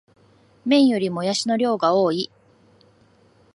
[0.65, 2.31] 麺よりもやしの量が多い